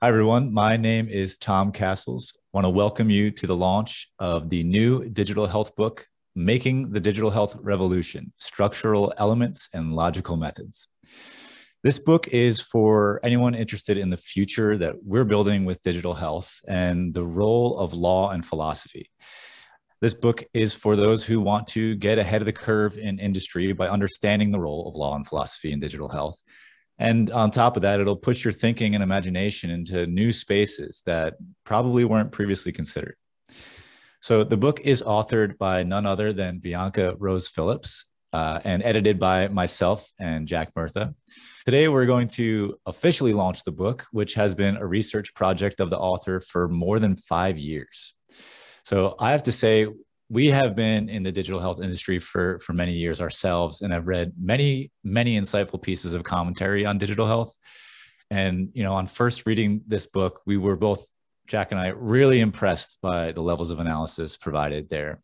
Hi, 0.00 0.06
everyone. 0.06 0.54
My 0.54 0.76
name 0.76 1.08
is 1.08 1.38
Tom 1.38 1.72
Castles. 1.72 2.32
I 2.36 2.40
want 2.52 2.66
to 2.66 2.70
welcome 2.70 3.10
you 3.10 3.32
to 3.32 3.48
the 3.48 3.56
launch 3.56 4.08
of 4.20 4.48
the 4.48 4.62
new 4.62 5.08
digital 5.08 5.48
health 5.48 5.74
book, 5.74 6.06
Making 6.36 6.92
the 6.92 7.00
Digital 7.00 7.32
Health 7.32 7.56
Revolution 7.62 8.32
Structural 8.38 9.12
Elements 9.18 9.68
and 9.74 9.94
Logical 9.94 10.36
Methods. 10.36 10.86
This 11.82 11.98
book 11.98 12.28
is 12.28 12.60
for 12.60 13.18
anyone 13.24 13.56
interested 13.56 13.98
in 13.98 14.08
the 14.08 14.16
future 14.16 14.78
that 14.78 14.94
we're 15.02 15.24
building 15.24 15.64
with 15.64 15.82
digital 15.82 16.14
health 16.14 16.60
and 16.68 17.12
the 17.12 17.26
role 17.26 17.76
of 17.76 17.92
law 17.92 18.30
and 18.30 18.46
philosophy. 18.46 19.10
This 20.00 20.14
book 20.14 20.44
is 20.54 20.72
for 20.74 20.94
those 20.94 21.24
who 21.24 21.40
want 21.40 21.66
to 21.68 21.96
get 21.96 22.18
ahead 22.18 22.40
of 22.40 22.46
the 22.46 22.52
curve 22.52 22.96
in 22.96 23.18
industry 23.18 23.72
by 23.72 23.88
understanding 23.88 24.52
the 24.52 24.60
role 24.60 24.88
of 24.88 24.94
law 24.94 25.16
and 25.16 25.26
philosophy 25.26 25.72
in 25.72 25.80
digital 25.80 26.08
health 26.08 26.40
and 26.98 27.30
on 27.30 27.50
top 27.50 27.76
of 27.76 27.82
that, 27.82 28.00
it'll 28.00 28.16
push 28.16 28.44
your 28.44 28.52
thinking 28.52 28.94
and 28.94 29.02
imagination 29.02 29.70
into 29.70 30.06
new 30.06 30.32
spaces 30.32 31.02
that 31.06 31.34
probably 31.64 32.04
weren't 32.04 32.32
previously 32.32 32.72
considered. 32.72 33.16
So 34.20 34.42
the 34.42 34.56
book 34.56 34.80
is 34.80 35.02
authored 35.02 35.58
by 35.58 35.84
none 35.84 36.04
other 36.04 36.32
than 36.32 36.58
Bianca 36.58 37.14
Rose 37.18 37.46
Phillips 37.48 38.04
uh, 38.32 38.60
and 38.64 38.82
edited 38.82 39.18
by 39.18 39.48
myself 39.48 40.10
and 40.18 40.48
Jack 40.48 40.72
Murtha. 40.74 41.14
Today, 41.64 41.86
we're 41.88 42.06
going 42.06 42.28
to 42.28 42.76
officially 42.86 43.32
launch 43.32 43.62
the 43.62 43.72
book, 43.72 44.06
which 44.10 44.34
has 44.34 44.54
been 44.54 44.76
a 44.76 44.86
research 44.86 45.34
project 45.34 45.80
of 45.80 45.90
the 45.90 45.98
author 45.98 46.40
for 46.40 46.66
more 46.68 46.98
than 46.98 47.14
five 47.14 47.58
years. 47.58 48.14
So 48.84 49.14
I 49.20 49.30
have 49.30 49.44
to 49.44 49.52
say, 49.52 49.86
we 50.30 50.48
have 50.48 50.74
been 50.74 51.08
in 51.08 51.22
the 51.22 51.32
digital 51.32 51.60
health 51.60 51.80
industry 51.80 52.18
for 52.18 52.58
for 52.58 52.72
many 52.72 52.92
years 52.92 53.20
ourselves 53.20 53.82
and 53.82 53.94
i've 53.94 54.06
read 54.06 54.32
many 54.40 54.90
many 55.02 55.38
insightful 55.38 55.80
pieces 55.80 56.14
of 56.14 56.22
commentary 56.24 56.84
on 56.84 56.98
digital 56.98 57.26
health. 57.26 57.56
And 58.30 58.68
you 58.74 58.82
know 58.82 58.94
on 58.94 59.06
first 59.06 59.46
reading 59.46 59.82
this 59.86 60.06
book 60.06 60.42
we 60.46 60.56
were 60.56 60.76
both 60.76 61.06
jack 61.46 61.72
and 61.72 61.80
i 61.80 61.88
really 61.88 62.40
impressed 62.40 62.98
by 63.00 63.32
the 63.32 63.40
levels 63.40 63.70
of 63.70 63.80
analysis 63.80 64.36
provided 64.36 64.88
there. 64.88 65.20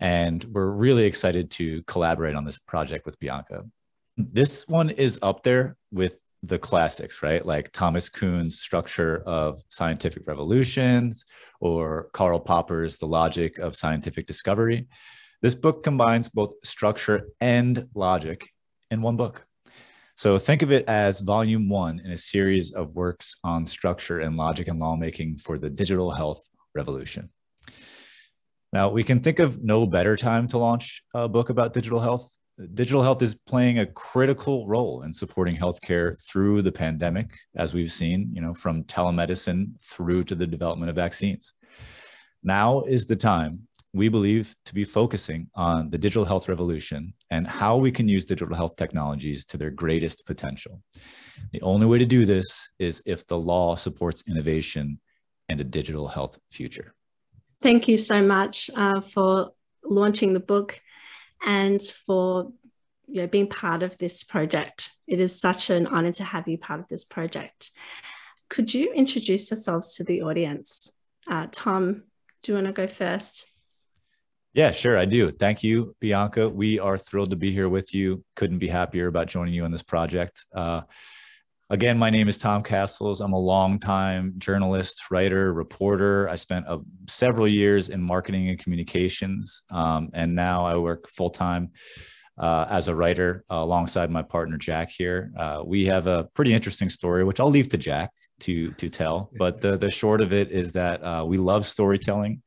And 0.00 0.42
we're 0.44 0.70
really 0.70 1.04
excited 1.04 1.50
to 1.52 1.82
collaborate 1.82 2.34
on 2.34 2.44
this 2.44 2.58
project 2.58 3.04
with 3.04 3.20
bianca. 3.20 3.64
This 4.16 4.66
one 4.66 4.88
is 4.90 5.18
up 5.22 5.42
there 5.42 5.76
with 5.92 6.24
the 6.42 6.58
classics, 6.58 7.22
right? 7.22 7.44
Like 7.44 7.70
Thomas 7.72 8.08
Kuhn's 8.08 8.60
structure 8.60 9.22
of 9.26 9.62
scientific 9.68 10.26
revolutions 10.26 11.24
or 11.60 12.08
Karl 12.12 12.40
Popper's 12.40 12.96
The 12.96 13.06
Logic 13.06 13.58
of 13.58 13.76
Scientific 13.76 14.26
Discovery. 14.26 14.86
This 15.42 15.54
book 15.54 15.82
combines 15.82 16.28
both 16.28 16.52
structure 16.64 17.28
and 17.40 17.86
logic 17.94 18.48
in 18.90 19.02
one 19.02 19.16
book. 19.16 19.46
So 20.16 20.38
think 20.38 20.62
of 20.62 20.70
it 20.70 20.86
as 20.86 21.20
volume 21.20 21.68
one 21.68 22.00
in 22.04 22.10
a 22.10 22.16
series 22.16 22.72
of 22.72 22.94
works 22.94 23.36
on 23.42 23.66
structure 23.66 24.20
and 24.20 24.36
logic 24.36 24.68
and 24.68 24.78
lawmaking 24.78 25.38
for 25.38 25.58
the 25.58 25.70
digital 25.70 26.10
health 26.10 26.46
revolution. 26.74 27.30
Now, 28.72 28.90
we 28.90 29.02
can 29.02 29.20
think 29.20 29.38
of 29.38 29.62
no 29.64 29.86
better 29.86 30.16
time 30.16 30.46
to 30.48 30.58
launch 30.58 31.02
a 31.14 31.28
book 31.28 31.50
about 31.50 31.72
digital 31.72 32.00
health 32.00 32.36
digital 32.74 33.02
health 33.02 33.22
is 33.22 33.34
playing 33.34 33.78
a 33.78 33.86
critical 33.86 34.66
role 34.66 35.02
in 35.02 35.12
supporting 35.12 35.56
healthcare 35.56 36.18
through 36.26 36.62
the 36.62 36.72
pandemic, 36.72 37.36
as 37.56 37.74
we've 37.74 37.92
seen, 37.92 38.30
you 38.32 38.40
know, 38.40 38.54
from 38.54 38.84
telemedicine 38.84 39.80
through 39.82 40.22
to 40.24 40.34
the 40.34 40.46
development 40.46 40.90
of 40.90 40.96
vaccines. 40.96 41.52
Now 42.42 42.82
is 42.82 43.06
the 43.06 43.16
time 43.16 43.66
we 43.92 44.08
believe 44.08 44.54
to 44.64 44.74
be 44.74 44.84
focusing 44.84 45.48
on 45.54 45.90
the 45.90 45.98
digital 45.98 46.24
health 46.24 46.48
revolution 46.48 47.12
and 47.30 47.46
how 47.46 47.76
we 47.76 47.90
can 47.90 48.08
use 48.08 48.24
digital 48.24 48.54
health 48.54 48.76
technologies 48.76 49.44
to 49.46 49.56
their 49.56 49.70
greatest 49.70 50.26
potential. 50.26 50.80
The 51.52 51.60
only 51.62 51.86
way 51.86 51.98
to 51.98 52.06
do 52.06 52.24
this 52.24 52.68
is 52.78 53.02
if 53.04 53.26
the 53.26 53.38
law 53.38 53.74
supports 53.74 54.22
innovation 54.28 55.00
and 55.48 55.60
a 55.60 55.64
digital 55.64 56.06
health 56.06 56.38
future. 56.52 56.94
Thank 57.62 57.88
you 57.88 57.96
so 57.96 58.22
much 58.22 58.70
uh, 58.76 59.00
for 59.00 59.50
launching 59.82 60.32
the 60.34 60.40
book 60.40 60.80
and 61.42 61.80
for 61.82 62.52
you 63.06 63.22
know, 63.22 63.26
being 63.26 63.48
part 63.48 63.82
of 63.82 63.96
this 63.98 64.22
project. 64.22 64.90
It 65.06 65.20
is 65.20 65.38
such 65.38 65.70
an 65.70 65.86
honor 65.86 66.12
to 66.12 66.24
have 66.24 66.46
you 66.46 66.58
part 66.58 66.80
of 66.80 66.88
this 66.88 67.04
project. 67.04 67.70
Could 68.48 68.72
you 68.72 68.92
introduce 68.92 69.50
yourselves 69.50 69.96
to 69.96 70.04
the 70.04 70.22
audience? 70.22 70.92
Uh, 71.28 71.46
Tom, 71.50 72.04
do 72.42 72.52
you 72.52 72.56
want 72.56 72.66
to 72.66 72.72
go 72.72 72.86
first? 72.86 73.46
Yeah, 74.52 74.72
sure, 74.72 74.98
I 74.98 75.04
do. 75.04 75.30
Thank 75.30 75.62
you, 75.62 75.94
Bianca. 76.00 76.48
We 76.48 76.80
are 76.80 76.98
thrilled 76.98 77.30
to 77.30 77.36
be 77.36 77.52
here 77.52 77.68
with 77.68 77.94
you. 77.94 78.24
Couldn't 78.34 78.58
be 78.58 78.68
happier 78.68 79.06
about 79.06 79.28
joining 79.28 79.54
you 79.54 79.64
on 79.64 79.70
this 79.70 79.82
project. 79.82 80.44
Uh, 80.52 80.82
Again, 81.72 81.98
my 81.98 82.10
name 82.10 82.28
is 82.28 82.36
Tom 82.36 82.64
Castles. 82.64 83.20
I'm 83.20 83.32
a 83.32 83.38
longtime 83.38 84.34
journalist, 84.38 85.08
writer, 85.08 85.52
reporter. 85.52 86.28
I 86.28 86.34
spent 86.34 86.66
uh, 86.66 86.78
several 87.08 87.46
years 87.46 87.90
in 87.90 88.02
marketing 88.02 88.48
and 88.48 88.58
communications, 88.58 89.62
um, 89.70 90.10
and 90.12 90.34
now 90.34 90.66
I 90.66 90.76
work 90.76 91.08
full 91.08 91.30
time 91.30 91.70
uh, 92.40 92.66
as 92.68 92.88
a 92.88 92.94
writer 92.96 93.44
uh, 93.48 93.54
alongside 93.54 94.10
my 94.10 94.20
partner 94.20 94.56
Jack 94.56 94.90
here. 94.90 95.30
Uh, 95.38 95.62
we 95.64 95.86
have 95.86 96.08
a 96.08 96.24
pretty 96.34 96.52
interesting 96.52 96.88
story, 96.88 97.22
which 97.22 97.38
I'll 97.38 97.50
leave 97.50 97.68
to 97.68 97.78
Jack 97.78 98.10
to 98.40 98.72
to 98.72 98.88
tell. 98.88 99.30
But 99.38 99.60
the 99.60 99.76
the 99.76 99.92
short 99.92 100.20
of 100.20 100.32
it 100.32 100.50
is 100.50 100.72
that 100.72 101.04
uh, 101.04 101.24
we 101.24 101.36
love 101.36 101.64
storytelling. 101.64 102.42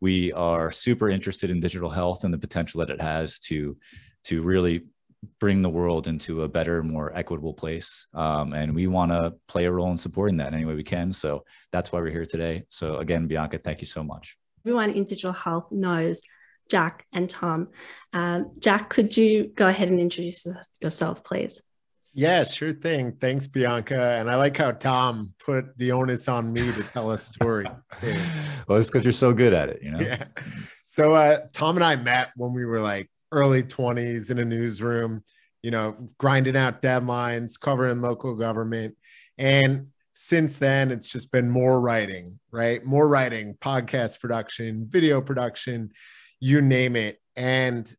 We 0.00 0.32
are 0.32 0.70
super 0.70 1.10
interested 1.10 1.50
in 1.50 1.60
digital 1.60 1.90
health 1.90 2.24
and 2.24 2.32
the 2.32 2.38
potential 2.38 2.78
that 2.80 2.88
it 2.88 3.02
has 3.02 3.38
to 3.40 3.76
to 4.24 4.42
really 4.42 4.84
bring 5.40 5.62
the 5.62 5.68
world 5.68 6.06
into 6.06 6.42
a 6.42 6.48
better, 6.48 6.82
more 6.82 7.16
equitable 7.16 7.54
place. 7.54 8.06
Um, 8.14 8.52
and 8.52 8.74
we 8.74 8.86
want 8.86 9.12
to 9.12 9.34
play 9.48 9.64
a 9.64 9.70
role 9.70 9.90
in 9.90 9.98
supporting 9.98 10.36
that 10.38 10.54
any 10.54 10.64
way 10.64 10.74
we 10.74 10.84
can. 10.84 11.12
So 11.12 11.44
that's 11.72 11.92
why 11.92 12.00
we're 12.00 12.10
here 12.10 12.26
today. 12.26 12.64
So 12.68 12.96
again, 12.96 13.26
Bianca, 13.26 13.58
thank 13.58 13.80
you 13.80 13.86
so 13.86 14.02
much. 14.02 14.36
Everyone 14.64 14.90
in 14.90 15.04
digital 15.04 15.32
health 15.32 15.72
knows 15.72 16.22
Jack 16.70 17.06
and 17.12 17.28
Tom. 17.28 17.68
Um, 18.12 18.52
Jack, 18.58 18.88
could 18.88 19.16
you 19.16 19.52
go 19.54 19.68
ahead 19.68 19.88
and 19.88 20.00
introduce 20.00 20.46
yourself, 20.80 21.22
please? 21.24 21.62
Yeah, 22.16 22.44
sure 22.44 22.72
thing. 22.72 23.16
Thanks, 23.20 23.48
Bianca. 23.48 24.12
And 24.18 24.30
I 24.30 24.36
like 24.36 24.56
how 24.56 24.70
Tom 24.70 25.34
put 25.44 25.76
the 25.76 25.90
onus 25.90 26.28
on 26.28 26.52
me 26.52 26.70
to 26.72 26.82
tell 26.84 27.10
a 27.10 27.18
story. 27.18 27.66
well, 28.68 28.78
it's 28.78 28.86
because 28.86 29.02
you're 29.02 29.12
so 29.12 29.32
good 29.32 29.52
at 29.52 29.68
it, 29.68 29.82
you 29.82 29.90
know? 29.90 29.98
Yeah. 29.98 30.24
So 30.84 31.12
uh, 31.14 31.40
Tom 31.52 31.76
and 31.76 31.84
I 31.84 31.96
met 31.96 32.30
when 32.36 32.54
we 32.54 32.64
were 32.64 32.78
like 32.78 33.10
early 33.34 33.62
20s 33.62 34.30
in 34.30 34.38
a 34.38 34.44
newsroom, 34.44 35.24
you 35.62 35.70
know, 35.70 35.96
grinding 36.18 36.56
out 36.56 36.82
deadlines, 36.82 37.58
covering 37.58 38.00
local 38.00 38.36
government. 38.36 38.96
And 39.38 39.88
since 40.14 40.58
then, 40.58 40.90
it's 40.92 41.10
just 41.10 41.32
been 41.32 41.50
more 41.50 41.80
writing, 41.80 42.38
right? 42.52 42.84
More 42.84 43.08
writing, 43.08 43.56
podcast 43.60 44.20
production, 44.20 44.86
video 44.88 45.20
production, 45.20 45.90
you 46.40 46.60
name 46.60 46.94
it. 46.94 47.20
And 47.36 47.92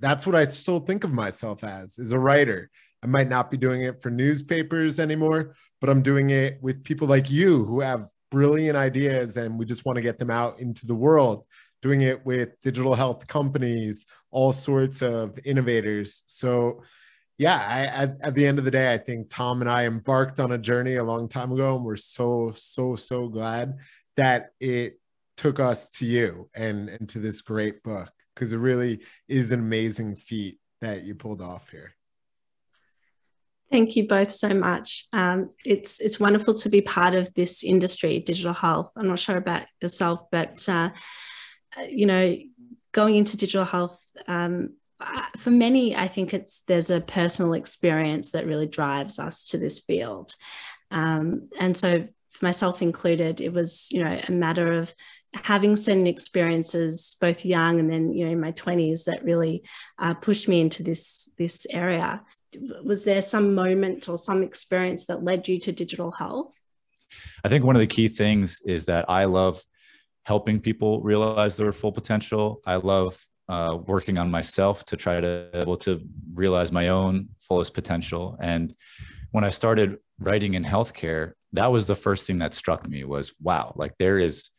that's 0.00 0.26
what 0.26 0.34
I 0.34 0.46
still 0.48 0.80
think 0.80 1.04
of 1.04 1.12
myself 1.12 1.62
as, 1.62 1.98
is 1.98 2.12
a 2.12 2.18
writer. 2.18 2.70
I 3.04 3.06
might 3.06 3.28
not 3.28 3.50
be 3.50 3.56
doing 3.56 3.82
it 3.82 4.02
for 4.02 4.10
newspapers 4.10 4.98
anymore, 4.98 5.54
but 5.80 5.90
I'm 5.90 6.02
doing 6.02 6.30
it 6.30 6.58
with 6.60 6.84
people 6.84 7.06
like 7.06 7.30
you 7.30 7.64
who 7.64 7.80
have 7.80 8.06
brilliant 8.30 8.76
ideas 8.76 9.36
and 9.36 9.58
we 9.58 9.64
just 9.64 9.84
want 9.84 9.96
to 9.96 10.02
get 10.02 10.18
them 10.18 10.30
out 10.30 10.58
into 10.58 10.86
the 10.86 10.94
world 10.94 11.44
doing 11.82 12.02
it 12.02 12.24
with 12.24 12.60
digital 12.62 12.94
health 12.94 13.26
companies, 13.26 14.06
all 14.30 14.52
sorts 14.52 15.02
of 15.02 15.38
innovators. 15.44 16.22
So, 16.26 16.82
yeah, 17.38 17.60
I, 17.68 18.02
at, 18.02 18.16
at, 18.22 18.34
the 18.34 18.46
end 18.46 18.58
of 18.58 18.64
the 18.64 18.70
day, 18.70 18.92
I 18.92 18.98
think 18.98 19.28
Tom 19.28 19.60
and 19.60 19.70
I 19.70 19.84
embarked 19.84 20.38
on 20.38 20.52
a 20.52 20.58
journey 20.58 20.94
a 20.94 21.04
long 21.04 21.28
time 21.28 21.50
ago, 21.50 21.74
and 21.74 21.84
we're 21.84 21.96
so, 21.96 22.52
so, 22.54 22.94
so 22.94 23.28
glad 23.28 23.78
that 24.16 24.50
it 24.60 25.00
took 25.36 25.58
us 25.58 25.88
to 25.90 26.06
you 26.06 26.48
and, 26.54 26.88
and 26.88 27.08
to 27.08 27.18
this 27.18 27.40
great 27.40 27.82
book 27.82 28.10
because 28.34 28.52
it 28.52 28.58
really 28.58 29.00
is 29.28 29.52
an 29.52 29.60
amazing 29.60 30.14
feat 30.14 30.58
that 30.80 31.04
you 31.04 31.14
pulled 31.14 31.40
off 31.40 31.70
here. 31.70 31.94
Thank 33.70 33.96
you 33.96 34.06
both 34.06 34.32
so 34.32 34.50
much. 34.50 35.06
Um, 35.14 35.50
it's 35.64 35.98
it's 36.00 36.20
wonderful 36.20 36.52
to 36.54 36.68
be 36.68 36.82
part 36.82 37.14
of 37.14 37.32
this 37.32 37.64
industry, 37.64 38.18
digital 38.18 38.52
health. 38.52 38.92
I'm 38.98 39.08
not 39.08 39.18
sure 39.18 39.38
about 39.38 39.62
yourself, 39.80 40.30
but 40.30 40.68
uh, 40.68 40.90
you 41.88 42.06
know, 42.06 42.36
going 42.92 43.16
into 43.16 43.36
digital 43.36 43.64
health, 43.64 44.04
um, 44.26 44.74
for 45.36 45.50
many, 45.50 45.96
I 45.96 46.08
think 46.08 46.34
it's 46.34 46.62
there's 46.68 46.90
a 46.90 47.00
personal 47.00 47.54
experience 47.54 48.32
that 48.32 48.46
really 48.46 48.66
drives 48.66 49.18
us 49.18 49.48
to 49.48 49.58
this 49.58 49.80
field. 49.80 50.34
Um, 50.90 51.48
and 51.58 51.76
so, 51.76 52.08
for 52.30 52.44
myself 52.44 52.82
included, 52.82 53.40
it 53.40 53.52
was 53.52 53.88
you 53.90 54.04
know 54.04 54.20
a 54.26 54.32
matter 54.32 54.74
of 54.74 54.94
having 55.34 55.76
certain 55.76 56.06
experiences, 56.06 57.16
both 57.20 57.44
young 57.44 57.80
and 57.80 57.90
then 57.90 58.12
you 58.12 58.26
know 58.26 58.32
in 58.32 58.40
my 58.40 58.52
twenties, 58.52 59.04
that 59.04 59.24
really 59.24 59.64
uh, 59.98 60.14
pushed 60.14 60.48
me 60.48 60.60
into 60.60 60.82
this 60.82 61.30
this 61.38 61.66
area. 61.70 62.22
Was 62.84 63.04
there 63.04 63.22
some 63.22 63.54
moment 63.54 64.08
or 64.08 64.18
some 64.18 64.42
experience 64.42 65.06
that 65.06 65.24
led 65.24 65.48
you 65.48 65.58
to 65.60 65.72
digital 65.72 66.10
health? 66.10 66.54
I 67.44 67.48
think 67.48 67.64
one 67.64 67.76
of 67.76 67.80
the 67.80 67.86
key 67.86 68.08
things 68.08 68.60
is 68.64 68.86
that 68.86 69.08
I 69.08 69.24
love 69.24 69.62
helping 70.24 70.60
people 70.60 71.00
realize 71.02 71.56
their 71.56 71.72
full 71.72 71.92
potential. 71.92 72.60
I 72.66 72.76
love 72.76 73.24
uh, 73.48 73.78
working 73.86 74.18
on 74.18 74.30
myself 74.30 74.84
to 74.86 74.96
try 74.96 75.20
to 75.20 75.48
be 75.52 75.58
able 75.58 75.76
to 75.76 76.00
realize 76.32 76.72
my 76.72 76.88
own 76.88 77.28
fullest 77.40 77.74
potential. 77.74 78.36
And 78.40 78.74
when 79.32 79.44
I 79.44 79.48
started 79.48 79.98
writing 80.18 80.54
in 80.54 80.64
healthcare, 80.64 81.32
that 81.52 81.70
was 81.70 81.86
the 81.86 81.96
first 81.96 82.26
thing 82.26 82.38
that 82.38 82.54
struck 82.54 82.88
me 82.88 83.04
was 83.04 83.34
wow, 83.40 83.72
like 83.76 83.96
there 83.98 84.18
is 84.18 84.50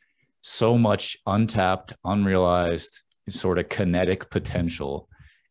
so 0.41 0.77
much 0.77 1.17
untapped, 1.25 1.93
unrealized 2.03 3.01
sort 3.29 3.57
of 3.57 3.69
kinetic 3.69 4.29
potential 4.29 5.07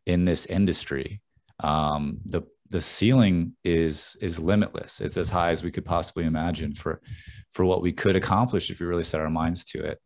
in 0.06 0.25
this 0.25 0.47
industry. 0.47 1.20
Um, 1.61 2.19
the 2.26 2.43
the 2.72 2.80
ceiling 2.80 3.54
is 3.64 4.16
is 4.20 4.40
limitless. 4.40 5.00
It's 5.00 5.19
as 5.19 5.28
high 5.28 5.50
as 5.50 5.62
we 5.62 5.70
could 5.70 5.84
possibly 5.84 6.24
imagine 6.24 6.74
for 6.74 7.00
for 7.50 7.64
what 7.66 7.82
we 7.82 7.92
could 7.92 8.16
accomplish 8.16 8.70
if 8.70 8.80
we 8.80 8.86
really 8.86 9.04
set 9.04 9.20
our 9.20 9.30
minds 9.30 9.62
to 9.64 9.84
it. 9.84 10.00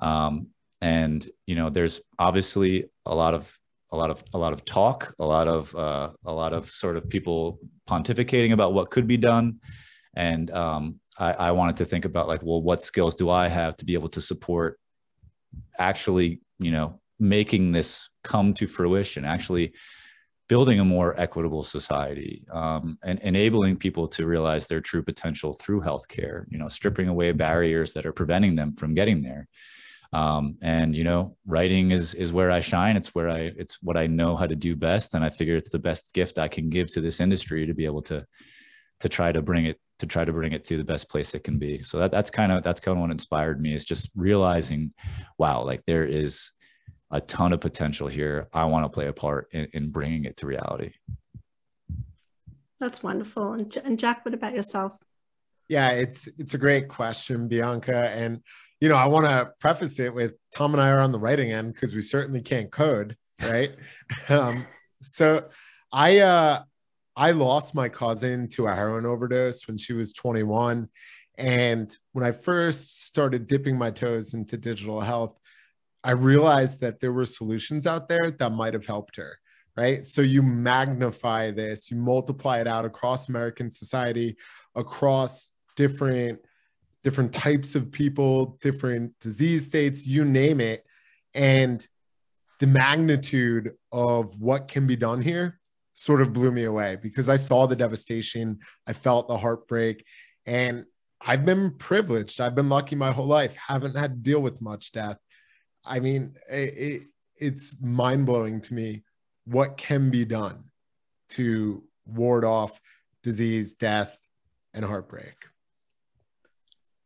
Um, 0.00 0.48
and 0.80 1.24
you 1.46 1.54
know, 1.54 1.70
there's 1.70 2.00
obviously 2.18 2.86
a 3.06 3.14
lot 3.14 3.34
of 3.34 3.56
a 3.92 3.96
lot 3.96 4.10
of 4.10 4.22
a 4.34 4.38
lot 4.38 4.52
of 4.52 4.64
talk, 4.64 5.14
a 5.20 5.24
lot 5.24 5.46
of 5.46 5.74
uh, 5.76 6.10
a 6.24 6.32
lot 6.32 6.52
of 6.52 6.68
sort 6.70 6.96
of 6.96 7.08
people 7.08 7.60
pontificating 7.88 8.52
about 8.52 8.74
what 8.74 8.90
could 8.90 9.06
be 9.06 9.16
done, 9.16 9.60
and 10.14 10.50
um, 10.50 10.98
I, 11.18 11.32
I 11.32 11.50
wanted 11.52 11.76
to 11.76 11.84
think 11.84 12.04
about 12.04 12.26
like, 12.26 12.42
well, 12.42 12.60
what 12.60 12.82
skills 12.82 13.14
do 13.14 13.30
I 13.30 13.46
have 13.46 13.76
to 13.76 13.84
be 13.84 13.94
able 13.94 14.08
to 14.10 14.20
support 14.20 14.80
actually, 15.78 16.40
you 16.58 16.72
know, 16.72 17.00
making 17.20 17.70
this 17.70 18.08
come 18.24 18.54
to 18.54 18.66
fruition, 18.66 19.24
actually 19.24 19.74
building 20.48 20.80
a 20.80 20.84
more 20.84 21.18
equitable 21.18 21.62
society 21.62 22.44
um, 22.52 22.98
and 23.02 23.18
enabling 23.20 23.76
people 23.76 24.08
to 24.08 24.26
realize 24.26 24.66
their 24.66 24.80
true 24.80 25.02
potential 25.02 25.52
through 25.52 25.80
healthcare, 25.80 26.44
you 26.50 26.58
know, 26.58 26.68
stripping 26.68 27.08
away 27.08 27.32
barriers 27.32 27.92
that 27.92 28.06
are 28.06 28.12
preventing 28.12 28.54
them 28.54 28.72
from 28.72 28.94
getting 28.94 29.22
there. 29.22 29.48
Um, 30.12 30.58
and 30.60 30.94
you 30.94 31.04
know, 31.04 31.36
writing 31.46 31.90
is 31.90 32.12
is 32.14 32.34
where 32.34 32.50
I 32.50 32.60
shine. 32.60 32.96
It's 32.96 33.14
where 33.14 33.30
I 33.30 33.50
it's 33.56 33.82
what 33.82 33.96
I 33.96 34.06
know 34.06 34.36
how 34.36 34.46
to 34.46 34.54
do 34.54 34.76
best, 34.76 35.14
and 35.14 35.24
I 35.24 35.30
figure 35.30 35.56
it's 35.56 35.70
the 35.70 35.78
best 35.78 36.12
gift 36.12 36.38
I 36.38 36.48
can 36.48 36.68
give 36.68 36.92
to 36.92 37.00
this 37.00 37.18
industry 37.18 37.66
to 37.66 37.72
be 37.72 37.86
able 37.86 38.02
to 38.02 38.26
to 39.00 39.08
try 39.08 39.32
to 39.32 39.40
bring 39.40 39.66
it 39.66 39.80
to 40.00 40.06
try 40.06 40.24
to 40.24 40.32
bring 40.32 40.52
it 40.52 40.64
to 40.64 40.76
the 40.76 40.84
best 40.84 41.08
place 41.08 41.34
it 41.34 41.44
can 41.44 41.58
be. 41.58 41.80
So 41.82 41.98
that, 41.98 42.10
that's 42.10 42.30
kind 42.30 42.52
of 42.52 42.62
that's 42.62 42.80
kind 42.80 42.98
of 42.98 43.00
what 43.00 43.10
inspired 43.10 43.60
me 43.60 43.74
is 43.74 43.84
just 43.84 44.10
realizing, 44.14 44.92
wow, 45.38 45.64
like 45.64 45.84
there 45.86 46.04
is 46.04 46.52
a 47.12 47.20
ton 47.20 47.52
of 47.52 47.60
potential 47.60 48.08
here. 48.08 48.48
I 48.52 48.64
want 48.64 48.84
to 48.84 48.88
play 48.88 49.06
a 49.06 49.12
part 49.12 49.48
in, 49.52 49.68
in 49.72 49.88
bringing 49.90 50.24
it 50.24 50.38
to 50.38 50.46
reality. 50.46 50.92
That's 52.80 53.02
wonderful. 53.02 53.52
And, 53.52 53.76
and 53.84 53.98
Jack, 53.98 54.24
what 54.24 54.34
about 54.34 54.54
yourself? 54.54 54.92
Yeah, 55.68 55.90
it's 55.90 56.26
it's 56.38 56.54
a 56.54 56.58
great 56.58 56.88
question, 56.88 57.46
Bianca. 57.46 58.10
And 58.10 58.42
you 58.80 58.88
know, 58.88 58.96
I 58.96 59.06
want 59.06 59.26
to 59.26 59.52
preface 59.60 60.00
it 60.00 60.12
with 60.12 60.32
Tom 60.54 60.72
and 60.74 60.82
I 60.82 60.88
are 60.88 60.98
on 60.98 61.12
the 61.12 61.20
writing 61.20 61.52
end 61.52 61.74
because 61.74 61.94
we 61.94 62.02
certainly 62.02 62.40
can't 62.40 62.72
code, 62.72 63.16
right? 63.40 63.76
um, 64.28 64.66
so 65.00 65.48
I 65.92 66.18
uh 66.18 66.62
I 67.14 67.30
lost 67.32 67.74
my 67.74 67.88
cousin 67.88 68.48
to 68.50 68.66
a 68.66 68.74
heroin 68.74 69.06
overdose 69.06 69.66
when 69.68 69.76
she 69.76 69.92
was 69.92 70.12
21. 70.12 70.88
And 71.38 71.96
when 72.12 72.24
I 72.24 72.32
first 72.32 73.04
started 73.04 73.46
dipping 73.46 73.76
my 73.76 73.90
toes 73.90 74.34
into 74.34 74.56
digital 74.56 75.00
health, 75.00 75.38
I 76.04 76.12
realized 76.12 76.80
that 76.80 77.00
there 77.00 77.12
were 77.12 77.26
solutions 77.26 77.86
out 77.86 78.08
there 78.08 78.30
that 78.30 78.52
might 78.52 78.74
have 78.74 78.86
helped 78.86 79.16
her. 79.16 79.38
Right. 79.74 80.04
So 80.04 80.20
you 80.20 80.42
magnify 80.42 81.50
this, 81.50 81.90
you 81.90 81.96
multiply 81.96 82.58
it 82.58 82.66
out 82.66 82.84
across 82.84 83.30
American 83.30 83.70
society, 83.70 84.36
across 84.74 85.54
different 85.76 86.40
different 87.02 87.32
types 87.32 87.74
of 87.74 87.90
people, 87.90 88.58
different 88.60 89.18
disease 89.20 89.66
states, 89.66 90.06
you 90.06 90.24
name 90.24 90.60
it. 90.60 90.84
And 91.34 91.86
the 92.60 92.66
magnitude 92.66 93.72
of 93.90 94.38
what 94.40 94.68
can 94.68 94.86
be 94.86 94.96
done 94.96 95.20
here 95.22 95.58
sort 95.94 96.20
of 96.20 96.32
blew 96.32 96.52
me 96.52 96.64
away 96.64 96.96
because 97.00 97.28
I 97.28 97.36
saw 97.36 97.66
the 97.66 97.76
devastation, 97.76 98.60
I 98.86 98.92
felt 98.92 99.28
the 99.28 99.36
heartbreak, 99.36 100.04
and 100.46 100.84
I've 101.20 101.44
been 101.44 101.76
privileged. 101.76 102.40
I've 102.40 102.54
been 102.54 102.68
lucky 102.68 102.96
my 102.96 103.12
whole 103.12 103.26
life, 103.26 103.56
haven't 103.56 103.96
had 103.96 104.12
to 104.12 104.30
deal 104.30 104.40
with 104.40 104.60
much 104.60 104.92
death. 104.92 105.18
I 105.84 106.00
mean, 106.00 106.36
it, 106.50 106.74
it, 106.76 107.02
it's 107.36 107.74
mind 107.80 108.26
blowing 108.26 108.60
to 108.62 108.74
me 108.74 109.02
what 109.44 109.76
can 109.76 110.10
be 110.10 110.24
done 110.24 110.64
to 111.30 111.82
ward 112.06 112.44
off 112.44 112.80
disease, 113.22 113.74
death, 113.74 114.16
and 114.74 114.84
heartbreak. 114.84 115.34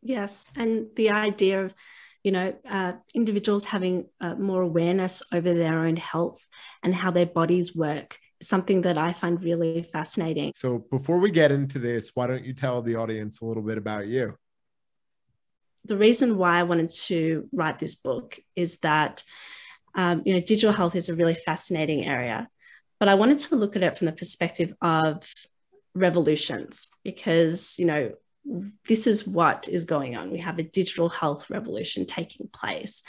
Yes. 0.02 0.50
And 0.56 0.88
the 0.94 1.10
idea 1.10 1.64
of, 1.64 1.74
you 2.22 2.32
know, 2.32 2.54
uh, 2.68 2.92
individuals 3.14 3.64
having 3.64 4.06
uh, 4.20 4.34
more 4.34 4.62
awareness 4.62 5.22
over 5.32 5.54
their 5.54 5.80
own 5.80 5.96
health 5.96 6.46
and 6.82 6.94
how 6.94 7.10
their 7.10 7.26
bodies 7.26 7.74
work 7.74 8.18
something 8.42 8.82
that 8.82 8.98
I 8.98 9.12
find 9.12 9.42
really 9.42 9.82
fascinating. 9.82 10.52
So, 10.54 10.84
before 10.90 11.18
we 11.18 11.30
get 11.30 11.52
into 11.52 11.78
this, 11.78 12.10
why 12.14 12.26
don't 12.26 12.44
you 12.44 12.52
tell 12.52 12.82
the 12.82 12.96
audience 12.96 13.40
a 13.40 13.44
little 13.44 13.62
bit 13.62 13.78
about 13.78 14.06
you? 14.06 14.36
The 15.86 15.96
reason 15.96 16.36
why 16.36 16.58
I 16.58 16.64
wanted 16.64 16.90
to 17.06 17.48
write 17.52 17.78
this 17.78 17.94
book 17.94 18.38
is 18.54 18.78
that 18.78 19.22
um, 19.94 20.22
you 20.24 20.34
know 20.34 20.40
digital 20.40 20.72
health 20.72 20.94
is 20.94 21.08
a 21.08 21.14
really 21.14 21.34
fascinating 21.34 22.04
area, 22.04 22.48
but 22.98 23.08
I 23.08 23.14
wanted 23.14 23.38
to 23.38 23.56
look 23.56 23.76
at 23.76 23.82
it 23.82 23.96
from 23.96 24.06
the 24.06 24.12
perspective 24.12 24.74
of 24.80 25.32
revolutions 25.94 26.90
because 27.02 27.78
you 27.78 27.86
know 27.86 28.12
this 28.88 29.06
is 29.06 29.26
what 29.26 29.68
is 29.68 29.84
going 29.84 30.16
on. 30.16 30.30
We 30.30 30.38
have 30.38 30.58
a 30.58 30.62
digital 30.62 31.08
health 31.08 31.50
revolution 31.50 32.06
taking 32.06 32.48
place. 32.48 33.02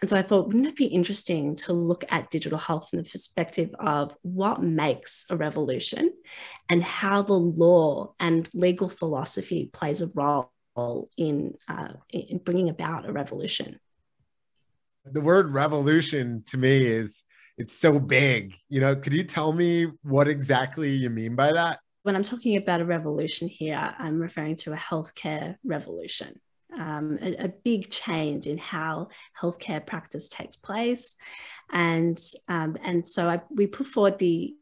And 0.00 0.10
so 0.10 0.16
I 0.16 0.22
thought, 0.22 0.48
wouldn't 0.48 0.66
it 0.66 0.76
be 0.76 0.86
interesting 0.86 1.56
to 1.56 1.72
look 1.72 2.04
at 2.10 2.30
digital 2.30 2.58
health 2.58 2.90
from 2.90 2.98
the 2.98 3.08
perspective 3.08 3.74
of 3.78 4.16
what 4.22 4.62
makes 4.62 5.24
a 5.30 5.36
revolution 5.36 6.12
and 6.68 6.82
how 6.82 7.22
the 7.22 7.32
law 7.32 8.12
and 8.20 8.48
legal 8.52 8.88
philosophy 8.88 9.70
plays 9.72 10.02
a 10.02 10.06
role 10.76 11.08
in 11.16 11.54
uh, 11.68 11.88
in 12.10 12.38
bringing 12.38 12.68
about 12.68 13.08
a 13.08 13.12
revolution. 13.12 13.78
The 15.04 15.20
word 15.20 15.52
revolution 15.52 16.44
to 16.46 16.56
me 16.56 16.86
is 16.86 17.24
it's 17.58 17.78
so 17.78 18.00
big. 18.00 18.54
You 18.68 18.80
know, 18.80 18.96
could 18.96 19.12
you 19.12 19.24
tell 19.24 19.52
me 19.52 19.86
what 20.02 20.28
exactly 20.28 20.90
you 20.90 21.10
mean 21.10 21.36
by 21.36 21.52
that? 21.52 21.80
When 22.02 22.16
I'm 22.16 22.22
talking 22.22 22.56
about 22.56 22.80
a 22.80 22.84
revolution 22.84 23.48
here, 23.48 23.94
I'm 23.98 24.18
referring 24.20 24.56
to 24.56 24.72
a 24.72 24.76
healthcare 24.76 25.56
revolution. 25.64 26.40
Um, 26.76 27.18
a, 27.22 27.44
a, 27.44 27.48
big 27.48 27.88
change 27.88 28.48
in 28.48 28.58
how 28.58 29.08
healthcare 29.40 29.86
practice 29.86 30.28
takes 30.28 30.56
place, 30.56 31.14
and 31.70 32.18
um, 32.48 32.76
and 32.82 33.06
so 33.06 33.30
I, 33.30 33.42
we 33.48 33.68
put 33.68 33.86
forward 33.86 34.18
the 34.18 34.56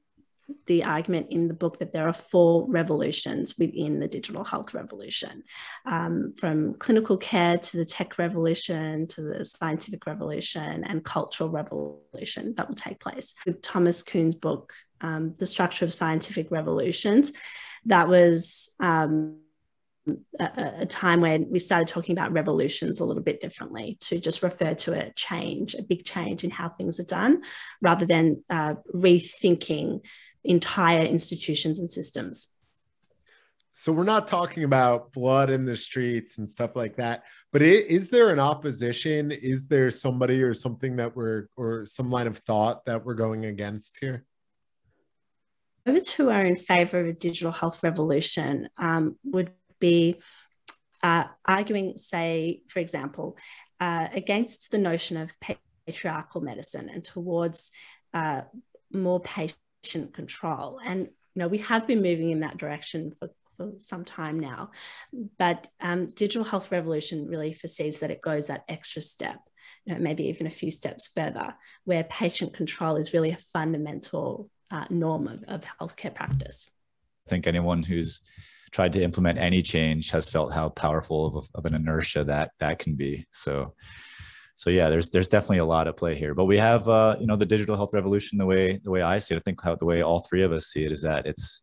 the 0.66 0.84
argument 0.84 1.28
in 1.30 1.48
the 1.48 1.54
book 1.54 1.78
that 1.78 1.92
there 1.92 2.08
are 2.08 2.12
four 2.12 2.68
revolutions 2.68 3.58
within 3.58 4.00
the 4.00 4.08
digital 4.08 4.44
health 4.44 4.74
revolution 4.74 5.42
um, 5.86 6.34
from 6.38 6.74
clinical 6.74 7.16
care 7.16 7.58
to 7.58 7.76
the 7.76 7.84
tech 7.84 8.18
revolution 8.18 9.06
to 9.08 9.22
the 9.22 9.44
scientific 9.44 10.06
revolution 10.06 10.84
and 10.84 11.04
cultural 11.04 11.50
revolution 11.50 12.54
that 12.56 12.68
will 12.68 12.74
take 12.74 13.00
place. 13.00 13.34
With 13.46 13.62
Thomas 13.62 14.02
Kuhn's 14.02 14.34
book, 14.34 14.72
um, 15.00 15.34
The 15.38 15.46
Structure 15.46 15.84
of 15.84 15.92
Scientific 15.92 16.50
Revolutions, 16.50 17.32
that 17.86 18.08
was. 18.08 18.74
Um, 18.80 19.38
a, 20.40 20.86
time 20.86 21.20
when 21.20 21.48
we 21.50 21.58
started 21.58 21.88
talking 21.88 22.16
about 22.16 22.32
revolutions 22.32 23.00
a 23.00 23.04
little 23.04 23.22
bit 23.22 23.40
differently 23.40 23.96
to 24.00 24.18
just 24.18 24.42
refer 24.42 24.74
to 24.74 24.94
a 24.94 25.12
change, 25.14 25.74
a 25.74 25.82
big 25.82 26.04
change 26.04 26.44
in 26.44 26.50
how 26.50 26.68
things 26.68 26.98
are 26.98 27.04
done, 27.04 27.42
rather 27.80 28.06
than 28.06 28.42
uh, 28.50 28.74
rethinking 28.94 30.04
entire 30.44 31.02
institutions 31.02 31.78
and 31.78 31.90
systems. 31.90 32.48
So 33.74 33.90
we're 33.90 34.04
not 34.04 34.28
talking 34.28 34.64
about 34.64 35.12
blood 35.12 35.48
in 35.48 35.64
the 35.64 35.76
streets 35.76 36.36
and 36.36 36.48
stuff 36.48 36.76
like 36.76 36.96
that, 36.96 37.24
but 37.52 37.62
is 37.62 38.10
there 38.10 38.28
an 38.28 38.38
opposition? 38.38 39.32
Is 39.32 39.66
there 39.66 39.90
somebody 39.90 40.42
or 40.42 40.52
something 40.52 40.96
that 40.96 41.16
we're 41.16 41.48
or 41.56 41.86
some 41.86 42.10
line 42.10 42.26
of 42.26 42.36
thought 42.38 42.84
that 42.84 43.04
we're 43.04 43.14
going 43.14 43.46
against 43.46 43.98
here? 43.98 44.26
Those 45.86 46.10
who 46.10 46.28
are 46.28 46.44
in 46.44 46.56
favor 46.56 47.00
of 47.00 47.06
a 47.06 47.12
digital 47.14 47.50
health 47.50 47.82
revolution 47.82 48.68
um, 48.76 49.16
would 49.24 49.52
be 49.80 50.20
uh, 51.02 51.24
arguing, 51.46 51.96
say, 51.96 52.60
for 52.68 52.78
example, 52.78 53.38
uh, 53.80 54.08
against 54.12 54.70
the 54.70 54.78
notion 54.78 55.16
of 55.16 55.32
patriarchal 55.86 56.42
medicine 56.42 56.90
and 56.90 57.02
towards 57.02 57.72
uh, 58.12 58.42
more 58.92 59.18
patient 59.18 59.58
patient 59.82 60.14
control. 60.14 60.80
And 60.84 61.08
you 61.34 61.40
know, 61.40 61.48
we 61.48 61.58
have 61.58 61.86
been 61.86 62.02
moving 62.02 62.30
in 62.30 62.40
that 62.40 62.58
direction 62.58 63.10
for, 63.12 63.30
for 63.56 63.72
some 63.78 64.04
time 64.04 64.38
now. 64.38 64.70
But 65.38 65.68
um, 65.80 66.06
digital 66.06 66.44
health 66.44 66.70
revolution 66.70 67.26
really 67.26 67.52
foresees 67.52 68.00
that 68.00 68.10
it 68.10 68.20
goes 68.20 68.48
that 68.48 68.64
extra 68.68 69.02
step, 69.02 69.38
you 69.84 69.94
know, 69.94 70.00
maybe 70.00 70.24
even 70.24 70.46
a 70.46 70.50
few 70.50 70.70
steps 70.70 71.10
further, 71.14 71.54
where 71.84 72.04
patient 72.04 72.54
control 72.54 72.96
is 72.96 73.14
really 73.14 73.30
a 73.30 73.38
fundamental 73.38 74.50
uh, 74.70 74.84
norm 74.90 75.28
of, 75.28 75.44
of 75.48 75.64
healthcare 75.80 76.14
practice. 76.14 76.70
I 77.26 77.30
think 77.30 77.46
anyone 77.46 77.82
who's 77.82 78.20
tried 78.72 78.92
to 78.94 79.02
implement 79.02 79.38
any 79.38 79.62
change 79.62 80.10
has 80.10 80.28
felt 80.28 80.52
how 80.52 80.70
powerful 80.70 81.38
of, 81.38 81.48
of 81.54 81.66
an 81.66 81.74
inertia 81.74 82.24
that 82.24 82.52
that 82.58 82.78
can 82.78 82.94
be. 82.94 83.26
So 83.30 83.74
so 84.62 84.70
yeah, 84.70 84.88
there's 84.88 85.08
there's 85.10 85.26
definitely 85.26 85.58
a 85.58 85.64
lot 85.64 85.88
at 85.88 85.96
play 85.96 86.14
here. 86.14 86.34
But 86.34 86.44
we 86.44 86.56
have 86.56 86.88
uh, 86.88 87.16
you 87.18 87.26
know 87.26 87.34
the 87.34 87.44
digital 87.44 87.74
health 87.74 87.92
revolution 87.92 88.38
the 88.38 88.46
way 88.46 88.78
the 88.84 88.92
way 88.92 89.02
I 89.02 89.18
see 89.18 89.34
it. 89.34 89.38
I 89.38 89.40
think 89.40 89.60
how 89.60 89.74
the 89.74 89.84
way 89.84 90.02
all 90.02 90.20
three 90.20 90.44
of 90.44 90.52
us 90.52 90.66
see 90.66 90.84
it 90.84 90.92
is 90.92 91.02
that 91.02 91.26
it's 91.26 91.62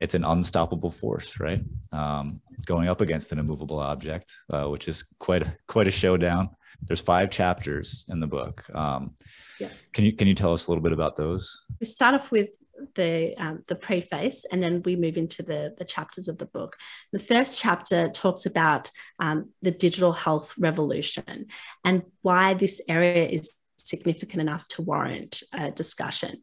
it's 0.00 0.14
an 0.14 0.24
unstoppable 0.24 0.90
force, 0.90 1.38
right? 1.38 1.62
Um, 1.92 2.40
going 2.66 2.88
up 2.88 3.00
against 3.00 3.30
an 3.30 3.38
immovable 3.38 3.78
object, 3.78 4.34
uh, 4.52 4.64
which 4.64 4.88
is 4.88 5.04
quite 5.20 5.42
a, 5.42 5.56
quite 5.68 5.86
a 5.86 5.92
showdown. 5.92 6.50
There's 6.82 7.00
five 7.00 7.30
chapters 7.30 8.04
in 8.08 8.18
the 8.18 8.26
book. 8.26 8.68
Um, 8.74 9.14
yes. 9.60 9.70
Can 9.92 10.04
you 10.04 10.12
can 10.12 10.26
you 10.26 10.34
tell 10.34 10.52
us 10.52 10.66
a 10.66 10.72
little 10.72 10.82
bit 10.82 10.92
about 10.92 11.14
those? 11.14 11.66
We 11.78 11.86
start 11.86 12.16
off 12.16 12.32
with 12.32 12.48
the 12.94 13.34
um, 13.38 13.64
the 13.66 13.74
preface, 13.74 14.44
and 14.50 14.62
then 14.62 14.82
we 14.84 14.96
move 14.96 15.16
into 15.16 15.42
the 15.42 15.74
the 15.78 15.84
chapters 15.84 16.28
of 16.28 16.38
the 16.38 16.46
book. 16.46 16.76
The 17.12 17.18
first 17.18 17.58
chapter 17.58 18.08
talks 18.08 18.46
about 18.46 18.90
um, 19.18 19.50
the 19.62 19.70
digital 19.70 20.12
health 20.12 20.54
revolution 20.58 21.46
and 21.84 22.02
why 22.22 22.54
this 22.54 22.80
area 22.88 23.28
is 23.28 23.54
significant 23.76 24.40
enough 24.40 24.68
to 24.68 24.82
warrant 24.82 25.42
a 25.52 25.70
discussion. 25.70 26.42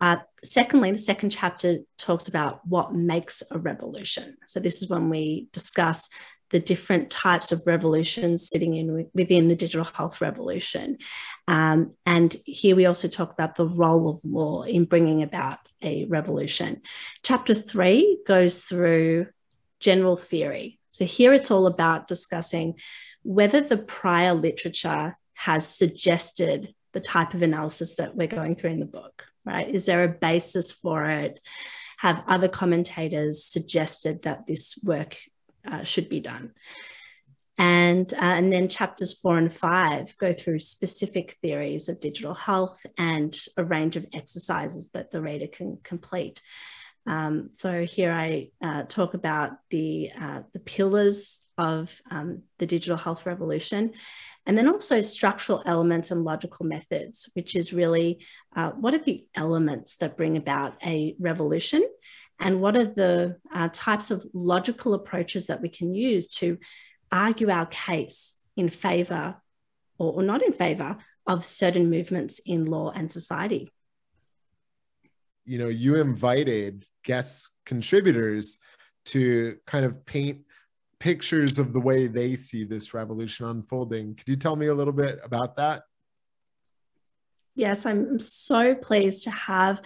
Uh, 0.00 0.16
secondly, 0.42 0.90
the 0.92 0.98
second 0.98 1.30
chapter 1.30 1.78
talks 1.98 2.28
about 2.28 2.66
what 2.66 2.94
makes 2.94 3.42
a 3.50 3.58
revolution. 3.58 4.36
So 4.46 4.60
this 4.60 4.82
is 4.82 4.88
when 4.88 5.10
we 5.10 5.48
discuss 5.52 6.08
the 6.50 6.60
different 6.60 7.10
types 7.10 7.52
of 7.52 7.62
revolutions 7.64 8.48
sitting 8.48 8.74
in 8.74 9.08
within 9.14 9.48
the 9.48 9.56
digital 9.56 9.84
health 9.84 10.20
revolution. 10.20 10.98
Um, 11.48 11.92
and 12.04 12.36
here 12.44 12.76
we 12.76 12.86
also 12.86 13.08
talk 13.08 13.32
about 13.32 13.54
the 13.54 13.66
role 13.66 14.08
of 14.08 14.24
law 14.24 14.62
in 14.62 14.84
bringing 14.84 15.22
about 15.22 15.58
a 15.82 16.04
revolution. 16.06 16.82
Chapter 17.22 17.54
three 17.54 18.18
goes 18.26 18.64
through 18.64 19.28
general 19.78 20.16
theory. 20.16 20.78
So 20.90 21.04
here 21.04 21.32
it's 21.32 21.50
all 21.50 21.66
about 21.66 22.08
discussing 22.08 22.78
whether 23.22 23.60
the 23.60 23.78
prior 23.78 24.34
literature 24.34 25.16
has 25.34 25.66
suggested 25.66 26.74
the 26.92 27.00
type 27.00 27.32
of 27.34 27.42
analysis 27.42 27.94
that 27.96 28.16
we're 28.16 28.26
going 28.26 28.56
through 28.56 28.70
in 28.70 28.80
the 28.80 28.86
book, 28.86 29.24
right? 29.46 29.72
Is 29.72 29.86
there 29.86 30.02
a 30.04 30.08
basis 30.08 30.72
for 30.72 31.08
it? 31.08 31.40
Have 31.98 32.24
other 32.26 32.48
commentators 32.48 33.44
suggested 33.44 34.22
that 34.22 34.46
this 34.46 34.78
work 34.82 35.16
uh, 35.66 35.84
should 35.84 36.08
be 36.08 36.20
done? 36.20 36.52
And, 37.58 38.12
uh, 38.14 38.16
and 38.20 38.50
then 38.50 38.68
chapters 38.68 39.12
four 39.12 39.36
and 39.36 39.52
five 39.52 40.16
go 40.16 40.32
through 40.32 40.60
specific 40.60 41.32
theories 41.42 41.88
of 41.88 42.00
digital 42.00 42.34
health 42.34 42.84
and 42.96 43.36
a 43.58 43.64
range 43.64 43.96
of 43.96 44.06
exercises 44.14 44.92
that 44.92 45.10
the 45.10 45.20
reader 45.20 45.46
can 45.46 45.78
complete. 45.82 46.40
Um, 47.06 47.48
so 47.52 47.84
here 47.84 48.12
I 48.12 48.50
uh, 48.62 48.84
talk 48.84 49.14
about 49.14 49.52
the, 49.70 50.10
uh, 50.18 50.40
the 50.52 50.60
pillars 50.60 51.40
of 51.58 52.00
um, 52.10 52.42
the 52.58 52.66
digital 52.66 52.96
health 52.96 53.26
revolution, 53.26 53.92
and 54.46 54.56
then 54.56 54.68
also 54.68 55.00
structural 55.02 55.62
elements 55.66 56.10
and 56.10 56.24
logical 56.24 56.64
methods, 56.64 57.28
which 57.34 57.56
is 57.56 57.72
really 57.72 58.24
uh, 58.56 58.70
what 58.70 58.94
are 58.94 58.98
the 58.98 59.26
elements 59.34 59.96
that 59.96 60.16
bring 60.16 60.36
about 60.36 60.74
a 60.84 61.14
revolution, 61.18 61.82
and 62.40 62.60
what 62.62 62.74
are 62.74 62.86
the 62.86 63.36
uh, 63.54 63.68
types 63.72 64.10
of 64.10 64.24
logical 64.32 64.94
approaches 64.94 65.46
that 65.48 65.60
we 65.60 65.68
can 65.68 65.92
use 65.92 66.28
to 66.36 66.58
argue 67.12 67.50
our 67.50 67.66
case 67.66 68.34
in 68.56 68.70
favor 68.70 69.36
or, 69.98 70.14
or 70.14 70.22
not 70.22 70.42
in 70.42 70.52
favor 70.52 70.96
of 71.26 71.44
certain 71.44 71.90
movements 71.90 72.40
in 72.46 72.64
law 72.64 72.90
and 72.90 73.10
society? 73.10 73.70
You 75.44 75.58
know 75.58 75.68
you 75.68 75.96
invited 75.96 76.86
guest 77.04 77.50
contributors 77.66 78.58
to 79.06 79.58
kind 79.66 79.84
of 79.84 80.04
paint 80.06 80.42
pictures 80.98 81.58
of 81.58 81.72
the 81.72 81.80
way 81.80 82.06
they 82.06 82.36
see 82.36 82.64
this 82.64 82.92
revolution 82.92 83.46
unfolding. 83.46 84.14
Could 84.14 84.28
you 84.28 84.36
tell 84.36 84.54
me 84.54 84.66
a 84.66 84.74
little 84.74 84.92
bit 84.92 85.18
about 85.22 85.56
that? 85.56 85.82
Yes 87.54 87.84
i'm 87.84 88.18
so 88.18 88.74
pleased 88.74 89.24
to 89.24 89.30
have 89.30 89.82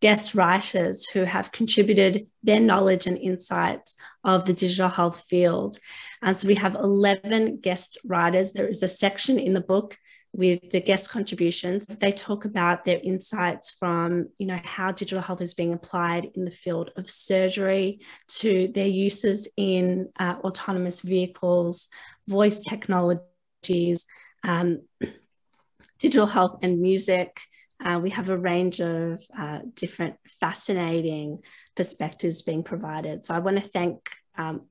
guest 0.00 0.34
writers 0.34 1.06
who 1.06 1.24
have 1.24 1.52
contributed 1.52 2.26
their 2.42 2.60
knowledge 2.60 3.06
and 3.06 3.18
insights 3.18 3.94
of 4.22 4.44
the 4.44 4.52
digital 4.52 4.88
health 4.88 5.24
field. 5.28 5.78
And 6.22 6.36
so 6.36 6.48
we 6.48 6.56
have 6.56 6.74
11 6.74 7.60
guest 7.60 7.98
writers. 8.04 8.52
There 8.52 8.66
is 8.66 8.82
a 8.82 8.88
section 8.88 9.38
in 9.38 9.54
the 9.54 9.60
book 9.60 9.96
with 10.34 10.70
the 10.72 10.80
guest 10.80 11.10
contributions. 11.10 11.86
They 11.86 12.10
talk 12.10 12.44
about 12.44 12.84
their 12.84 12.98
insights 13.02 13.70
from, 13.70 14.30
you 14.36 14.46
know, 14.46 14.60
how 14.64 14.90
digital 14.90 15.22
health 15.22 15.40
is 15.40 15.54
being 15.54 15.72
applied 15.72 16.30
in 16.34 16.44
the 16.44 16.50
field 16.50 16.90
of 16.96 17.08
surgery 17.08 18.00
to 18.40 18.68
their 18.74 18.88
uses 18.88 19.48
in 19.56 20.08
uh, 20.18 20.36
autonomous 20.42 21.02
vehicles, 21.02 21.88
voice 22.26 22.58
technologies, 22.58 24.06
um, 24.42 24.82
digital 25.98 26.26
health 26.26 26.58
and 26.62 26.80
music. 26.80 27.40
Uh, 27.84 27.98
we 28.02 28.10
have 28.10 28.30
a 28.30 28.38
range 28.38 28.80
of 28.80 29.22
uh, 29.38 29.58
different 29.74 30.16
fascinating 30.40 31.40
perspectives 31.76 32.42
being 32.42 32.62
provided. 32.62 33.24
So 33.24 33.34
I 33.34 33.40
want 33.40 33.58
to 33.58 33.62
thank 33.62 34.10
um, 34.38 34.62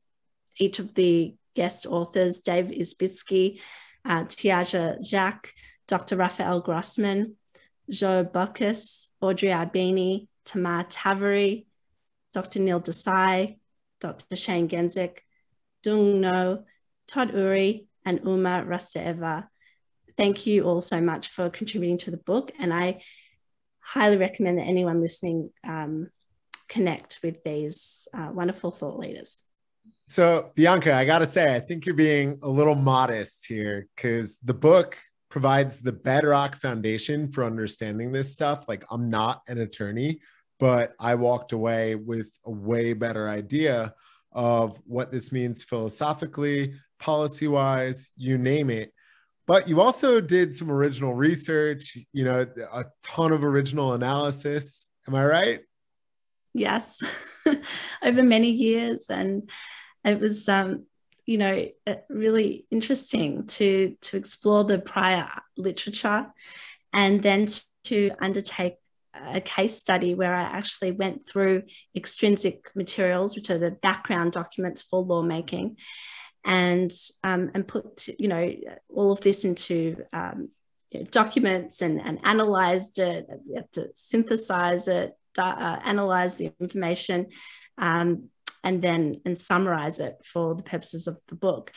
each 0.57 0.79
of 0.79 0.95
the 0.95 1.35
guest 1.55 1.85
authors, 1.85 2.39
Dave 2.39 2.65
Isbitski, 2.65 3.61
uh, 4.03 4.23
Tiaja 4.23 4.97
Jacques, 5.07 5.53
Dr. 5.87 6.17
Rafael 6.17 6.61
Grossmann, 6.61 7.35
Joe 7.89 8.23
Buckus, 8.25 9.07
Audrey 9.21 9.49
Arbini, 9.49 10.27
Tamar 10.45 10.85
Tavory, 10.85 11.65
Dr. 12.33 12.59
Neil 12.59 12.81
Desai, 12.81 13.57
Dr. 13.99 14.35
Shane 14.35 14.67
Genzik, 14.67 15.19
Dung 15.83 16.19
No, 16.21 16.63
Todd 17.07 17.33
Uri, 17.33 17.87
and 18.05 18.21
Uma 18.25 18.65
Rastaeva. 18.67 19.47
Thank 20.17 20.45
you 20.45 20.63
all 20.63 20.81
so 20.81 21.01
much 21.01 21.29
for 21.29 21.49
contributing 21.49 21.97
to 21.99 22.11
the 22.11 22.17
book. 22.17 22.51
And 22.59 22.73
I 22.73 23.01
highly 23.79 24.17
recommend 24.17 24.57
that 24.57 24.63
anyone 24.63 25.01
listening 25.01 25.49
um, 25.67 26.09
connect 26.69 27.19
with 27.23 27.43
these 27.43 28.07
uh, 28.13 28.29
wonderful 28.31 28.71
thought 28.71 28.99
leaders. 28.99 29.43
So, 30.07 30.51
Bianca, 30.55 30.93
I 30.93 31.05
got 31.05 31.19
to 31.19 31.25
say, 31.25 31.55
I 31.55 31.59
think 31.59 31.85
you're 31.85 31.95
being 31.95 32.39
a 32.43 32.49
little 32.49 32.75
modest 32.75 33.45
here 33.45 33.87
because 33.95 34.37
the 34.39 34.53
book 34.53 34.97
provides 35.29 35.81
the 35.81 35.91
bedrock 35.91 36.55
foundation 36.55 37.31
for 37.31 37.43
understanding 37.43 38.11
this 38.11 38.33
stuff. 38.33 38.67
Like, 38.67 38.85
I'm 38.91 39.09
not 39.09 39.41
an 39.47 39.59
attorney, 39.59 40.19
but 40.59 40.93
I 40.99 41.15
walked 41.15 41.53
away 41.53 41.95
with 41.95 42.29
a 42.45 42.51
way 42.51 42.93
better 42.93 43.27
idea 43.27 43.93
of 44.31 44.79
what 44.85 45.11
this 45.11 45.31
means 45.31 45.63
philosophically, 45.63 46.73
policy 46.99 47.47
wise, 47.47 48.11
you 48.15 48.37
name 48.37 48.69
it. 48.69 48.93
But 49.45 49.67
you 49.67 49.81
also 49.81 50.21
did 50.21 50.55
some 50.55 50.71
original 50.71 51.13
research, 51.13 51.97
you 52.13 52.23
know, 52.23 52.45
a 52.71 52.85
ton 53.01 53.31
of 53.31 53.43
original 53.43 53.93
analysis. 53.93 54.89
Am 55.07 55.15
I 55.15 55.25
right? 55.25 55.59
Yes, 56.53 57.03
over 58.03 58.23
many 58.23 58.51
years. 58.51 59.07
And 59.09 59.49
it 60.05 60.19
was 60.19 60.47
um, 60.47 60.85
you 61.25 61.37
know 61.37 61.67
really 62.09 62.65
interesting 62.69 63.45
to 63.47 63.95
to 64.01 64.17
explore 64.17 64.63
the 64.63 64.79
prior 64.79 65.29
literature 65.57 66.27
and 66.91 67.21
then 67.23 67.47
to 67.85 68.11
undertake 68.19 68.75
a 69.13 69.41
case 69.41 69.77
study 69.77 70.15
where 70.15 70.33
I 70.33 70.43
actually 70.43 70.91
went 70.91 71.27
through 71.27 71.63
extrinsic 71.95 72.71
materials, 72.75 73.35
which 73.35 73.49
are 73.49 73.59
the 73.59 73.71
background 73.71 74.31
documents 74.31 74.81
for 74.81 75.01
lawmaking, 75.01 75.77
and 76.45 76.91
um, 77.23 77.51
and 77.53 77.67
put 77.67 78.07
you 78.19 78.27
know 78.27 78.49
all 78.89 79.11
of 79.11 79.21
this 79.21 79.45
into 79.45 79.97
um, 80.11 80.49
you 80.91 80.99
know, 80.99 81.05
documents 81.05 81.81
and 81.81 82.01
and 82.01 82.19
analyzed 82.23 82.99
it. 82.99 83.27
We 83.47 83.55
had 83.55 83.71
to 83.73 83.89
synthesize 83.95 84.87
it, 84.87 85.17
uh, 85.37 85.79
analyze 85.83 86.37
the 86.37 86.51
information, 86.59 87.27
um, 87.77 88.29
and 88.63 88.81
then 88.81 89.21
and 89.25 89.37
summarize 89.37 89.99
it 89.99 90.17
for 90.25 90.55
the 90.55 90.63
purposes 90.63 91.07
of 91.07 91.19
the 91.27 91.35
book. 91.35 91.71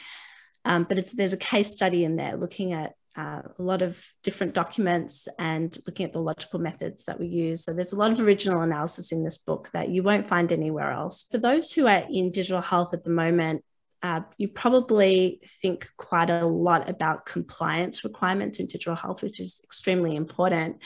Um, 0.65 0.85
but 0.89 0.99
it's 0.99 1.13
there's 1.13 1.33
a 1.33 1.39
case 1.39 1.73
study 1.73 2.05
in 2.05 2.17
there 2.17 2.37
looking 2.37 2.73
at 2.73 2.95
uh, 3.17 3.41
a 3.59 3.63
lot 3.63 3.83
of 3.83 4.05
different 4.23 4.53
documents 4.53 5.27
and 5.39 5.77
looking 5.87 6.05
at 6.05 6.13
the 6.13 6.21
logical 6.21 6.59
methods 6.59 7.05
that 7.05 7.19
we 7.19 7.27
use. 7.27 7.65
So 7.65 7.73
there's 7.73 7.93
a 7.93 7.97
lot 7.97 8.13
of 8.13 8.21
original 8.21 8.61
analysis 8.61 9.13
in 9.13 9.25
this 9.25 9.39
book 9.39 9.71
that 9.73 9.89
you 9.89 10.03
won't 10.03 10.27
find 10.27 10.53
anywhere 10.53 10.91
else. 10.91 11.27
For 11.31 11.39
those 11.39 11.73
who 11.73 11.87
are 11.87 12.05
in 12.11 12.31
digital 12.31 12.61
health 12.61 12.93
at 12.93 13.05
the 13.05 13.11
moment, 13.11 13.65
uh, 14.07 14.21
you 14.39 14.47
probably 14.47 15.41
think 15.61 15.89
quite 15.97 16.31
a 16.31 16.47
lot 16.47 16.89
about 16.89 17.27
compliance 17.27 18.05
requirements 18.05 18.61
in 18.61 18.67
digital 18.67 18.95
health, 18.95 19.21
which 19.21 19.41
is 19.41 19.61
extremely 19.65 20.15
important. 20.15 20.77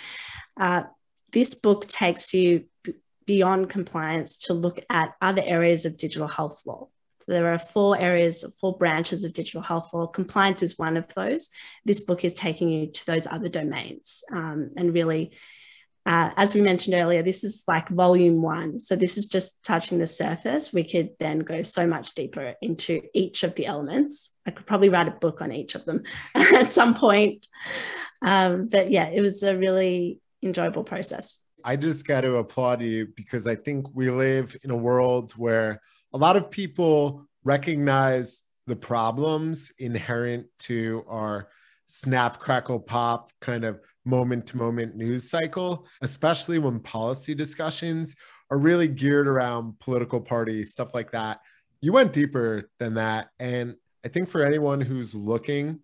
Uh, 0.59 0.85
this 1.31 1.55
book 1.55 1.87
takes 1.87 2.33
you 2.33 2.65
beyond 3.27 3.69
compliance 3.69 4.39
to 4.47 4.55
look 4.55 4.81
at 4.89 5.15
other 5.21 5.43
areas 5.45 5.85
of 5.85 5.99
digital 5.99 6.29
health 6.29 6.62
law. 6.65 6.89
there 7.29 7.53
are 7.53 7.59
four 7.59 7.97
areas, 7.99 8.37
four 8.59 8.77
branches 8.79 9.23
of 9.23 9.35
digital 9.35 9.62
health 9.62 9.93
law. 9.93 10.07
Compliance 10.07 10.62
is 10.62 10.79
one 10.79 10.97
of 10.97 11.07
those. 11.15 11.50
This 11.85 12.00
book 12.00 12.25
is 12.25 12.33
taking 12.33 12.71
you 12.71 12.91
to 12.91 13.07
those 13.07 13.27
other 13.27 13.50
domains 13.50 14.25
um, 14.33 14.71
and 14.79 14.95
really. 14.95 15.33
Uh, 16.07 16.30
as 16.37 16.54
we 16.54 16.61
mentioned 16.61 16.95
earlier, 16.95 17.23
this 17.23 17.45
is 17.45 17.62
like 17.69 17.88
volume 17.88 18.40
one. 18.42 18.80
So, 18.80 18.97
this 18.97 19.19
is 19.19 19.26
just 19.26 19.62
touching 19.64 19.99
the 19.99 20.07
surface. 20.07 20.73
We 20.73 20.85
could 20.85 21.11
then 21.19 21.40
go 21.40 21.62
so 21.62 21.87
much 21.87 22.14
deeper 22.14 22.54
into 22.62 23.02
each 23.14 23.42
of 23.42 23.54
the 23.54 23.66
elements. 23.66 24.30
I 24.47 24.50
could 24.50 24.66
probably 24.66 24.88
write 24.88 25.09
a 25.09 25.12
book 25.12 25.42
on 25.42 25.52
each 25.52 25.75
of 25.75 25.85
them 25.85 26.04
at 26.35 26.71
some 26.71 26.95
point. 26.95 27.47
Um, 28.23 28.69
but 28.69 28.90
yeah, 28.90 29.09
it 29.09 29.21
was 29.21 29.42
a 29.42 29.57
really 29.57 30.21
enjoyable 30.42 30.85
process. 30.85 31.38
I 31.64 31.76
just 31.76 32.07
got 32.07 32.23
to 32.23 32.37
applaud 32.37 32.80
you 32.80 33.09
because 33.14 33.47
I 33.47 33.54
think 33.54 33.87
we 33.95 34.11
live 34.11 34.57
in 34.64 34.71
a 34.71 34.76
world 34.76 35.33
where 35.33 35.80
a 36.12 36.19
lot 36.19 36.37
of 36.37 36.50
people 36.50 37.26
recognize 37.45 38.42
the 38.66 38.76
problems 38.76 39.73
inherent 39.78 40.47
to 40.61 41.04
our 41.09 41.49
snap, 41.87 42.38
crackle, 42.38 42.80
pop 42.80 43.33
kind 43.40 43.64
of 43.64 43.80
moment 44.04 44.47
to 44.49 44.57
moment 44.57 44.97
news 44.97 45.28
cycle, 45.28 45.87
especially 46.02 46.59
when 46.59 46.80
policy 46.80 47.35
discussions 47.35 48.16
are 48.50 48.59
really 48.59 48.88
geared 48.88 49.28
around 49.28 49.78
political 49.78 50.21
parties, 50.21 50.73
stuff 50.73 50.95
like 50.95 51.12
that. 51.12 51.40
You 51.80 51.92
went 51.92 52.12
deeper 52.12 52.71
than 52.78 52.95
that. 52.95 53.28
And 53.38 53.76
I 54.04 54.09
think 54.09 54.28
for 54.28 54.45
anyone 54.45 54.80
who's 54.80 55.14
looking 55.14 55.80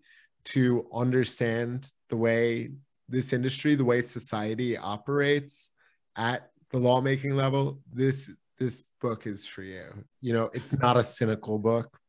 to 0.47 0.87
understand 0.93 1.91
the 2.09 2.17
way 2.17 2.71
this 3.09 3.33
industry, 3.33 3.75
the 3.75 3.85
way 3.85 4.01
society 4.01 4.77
operates 4.77 5.73
at 6.17 6.51
the 6.71 6.79
lawmaking 6.79 7.37
level, 7.37 7.81
this 7.93 8.31
this 8.59 8.85
book 9.01 9.27
is 9.27 9.47
for 9.47 9.63
you. 9.63 9.85
You 10.21 10.33
know, 10.33 10.51
it's 10.55 10.77
not 10.79 10.97
a 10.97 11.05
cynical 11.05 11.59
book 11.59 12.01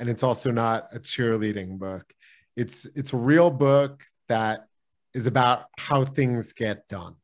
and 0.00 0.08
it's 0.08 0.22
also 0.22 0.50
not 0.50 0.88
a 0.92 0.98
cheerleading 0.98 1.78
book. 1.78 2.12
It's 2.56 2.86
it's 2.96 3.12
a 3.12 3.18
real 3.18 3.50
book 3.50 4.02
that 4.28 4.66
is 5.14 5.26
about 5.26 5.64
how 5.78 6.04
things 6.04 6.52
get 6.52 6.86
done. 6.88 7.14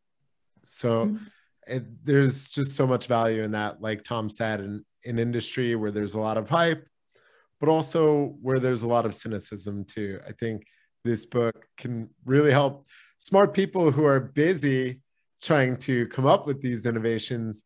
So 0.64 1.06
mm-hmm. 1.06 1.24
it, 1.66 2.04
there's 2.04 2.48
just 2.48 2.74
so 2.74 2.86
much 2.86 3.06
value 3.06 3.42
in 3.42 3.52
that, 3.52 3.80
like 3.80 4.04
Tom 4.04 4.28
said, 4.28 4.60
in 4.60 4.84
an 5.04 5.18
industry 5.18 5.76
where 5.76 5.90
there's 5.90 6.14
a 6.14 6.20
lot 6.20 6.36
of 6.36 6.48
hype, 6.48 6.86
but 7.60 7.68
also 7.68 8.36
where 8.42 8.58
there's 8.58 8.82
a 8.82 8.88
lot 8.88 9.06
of 9.06 9.14
cynicism 9.14 9.84
too. 9.84 10.20
I 10.26 10.32
think 10.32 10.66
this 11.04 11.24
book 11.24 11.66
can 11.76 12.10
really 12.24 12.50
help 12.50 12.86
smart 13.18 13.54
people 13.54 13.90
who 13.90 14.04
are 14.04 14.20
busy 14.20 15.00
trying 15.42 15.76
to 15.76 16.06
come 16.08 16.26
up 16.26 16.46
with 16.46 16.60
these 16.60 16.86
innovations 16.86 17.62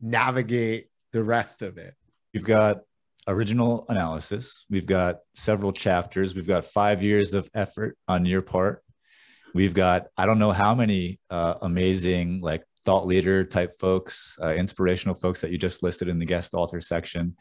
navigate 0.00 0.88
the 1.12 1.22
rest 1.22 1.62
of 1.62 1.78
it. 1.78 1.94
You've 2.32 2.44
got 2.44 2.80
original 3.28 3.84
analysis. 3.88 4.64
We've 4.70 4.86
got 4.86 5.18
several 5.34 5.72
chapters. 5.72 6.34
We've 6.34 6.46
got 6.46 6.64
five 6.64 7.02
years 7.02 7.34
of 7.34 7.48
effort 7.54 7.96
on 8.08 8.24
your 8.26 8.42
part. 8.42 8.82
We've 9.54 9.74
got, 9.74 10.06
I 10.16 10.26
don't 10.26 10.38
know 10.38 10.52
how 10.52 10.74
many 10.74 11.18
uh, 11.30 11.54
amazing, 11.62 12.40
like 12.40 12.64
thought 12.84 13.06
leader 13.06 13.44
type 13.44 13.78
folks, 13.78 14.38
uh, 14.42 14.54
inspirational 14.54 15.14
folks 15.14 15.40
that 15.40 15.50
you 15.50 15.58
just 15.58 15.82
listed 15.82 16.08
in 16.08 16.18
the 16.18 16.26
guest 16.26 16.54
author 16.54 16.80
section. 16.80 17.36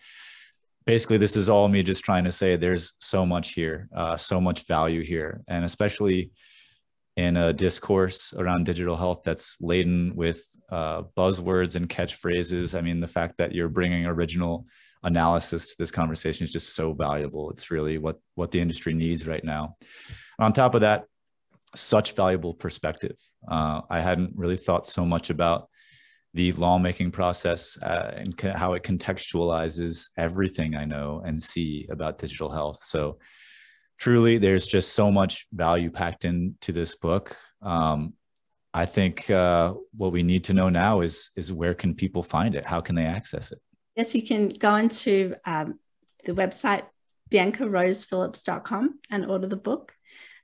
Basically, 0.85 1.17
this 1.17 1.35
is 1.35 1.49
all 1.49 1.67
me 1.67 1.83
just 1.83 2.03
trying 2.03 2.23
to 2.23 2.31
say 2.31 2.55
there's 2.55 2.93
so 2.99 3.25
much 3.25 3.53
here, 3.53 3.87
uh, 3.95 4.17
so 4.17 4.41
much 4.41 4.65
value 4.65 5.03
here. 5.03 5.41
And 5.47 5.63
especially 5.63 6.31
in 7.15 7.35
a 7.35 7.53
discourse 7.53 8.33
around 8.37 8.65
digital 8.65 8.95
health 8.95 9.21
that's 9.23 9.57
laden 9.59 10.15
with 10.15 10.41
uh, 10.71 11.03
buzzwords 11.17 11.75
and 11.75 11.89
catchphrases. 11.89 12.77
I 12.77 12.81
mean, 12.81 13.01
the 13.01 13.07
fact 13.07 13.35
that 13.37 13.53
you're 13.53 13.67
bringing 13.67 14.05
original 14.05 14.65
analysis 15.03 15.67
to 15.67 15.75
this 15.77 15.91
conversation 15.91 16.45
is 16.45 16.51
just 16.51 16.75
so 16.75 16.93
valuable. 16.93 17.51
It's 17.51 17.71
really 17.71 17.97
what 17.97 18.19
what 18.35 18.51
the 18.51 18.61
industry 18.61 18.93
needs 18.93 19.27
right 19.27 19.43
now. 19.43 19.75
on 20.39 20.53
top 20.53 20.75
of 20.75 20.81
that, 20.81 21.05
such 21.75 22.15
valuable 22.15 22.53
perspective. 22.53 23.17
Uh, 23.49 23.81
I 23.89 24.01
hadn't 24.01 24.33
really 24.35 24.57
thought 24.57 24.85
so 24.85 25.05
much 25.05 25.29
about 25.29 25.69
the 26.33 26.51
lawmaking 26.53 27.11
process 27.11 27.77
uh, 27.81 28.11
and 28.15 28.39
how 28.41 28.73
it 28.73 28.83
contextualizes 28.83 30.09
everything 30.17 30.75
I 30.75 30.85
know 30.85 31.21
and 31.25 31.41
see 31.41 31.87
about 31.89 32.19
digital 32.19 32.51
health. 32.51 32.81
So 32.83 33.17
truly, 33.97 34.37
there's 34.37 34.67
just 34.67 34.93
so 34.93 35.11
much 35.11 35.47
value 35.51 35.89
packed 35.89 36.25
into 36.25 36.71
this 36.71 36.95
book. 36.95 37.35
Um, 37.61 38.13
I 38.73 38.85
think 38.85 39.29
uh, 39.29 39.73
what 39.97 40.11
we 40.11 40.21
need 40.21 40.43
to 40.45 40.53
know 40.53 40.69
now 40.69 41.01
is 41.01 41.31
is 41.35 41.51
where 41.51 41.73
can 41.73 41.95
people 41.95 42.21
find 42.21 42.53
it? 42.53 42.65
How 42.65 42.81
can 42.81 42.95
they 42.95 43.05
access 43.05 43.51
it? 43.51 43.59
Yes, 43.95 44.13
you 44.13 44.21
can 44.21 44.49
go 44.49 44.75
into 44.75 45.35
um, 45.45 45.79
the 46.25 46.33
website 46.33 46.83
biancarosephillips.com 47.31 48.99
and 49.09 49.25
order 49.25 49.47
the 49.47 49.55
book. 49.55 49.93